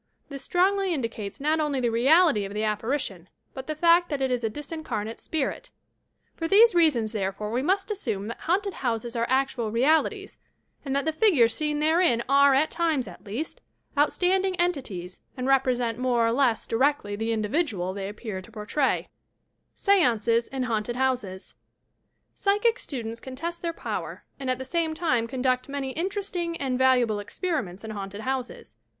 [0.29, 4.19] This strongly indicates not only the reality of the appari tion, hut the fact that
[4.19, 5.69] it is a discarnate spirit.
[6.35, 10.39] For these reasons, therefore, we must assume that haunted houses are actual realities,
[10.83, 13.61] and that the figures seen therein are, at times at least,
[13.95, 19.07] outstanding entities and represent more or less directly the individual they appear to portray,
[19.75, 21.53] STANCES IN HAUNTED HOUSES
[22.33, 26.79] Psychic students can test their power and at the same time conduct many interesting and
[26.79, 28.77] valuable experiments in haunted houses.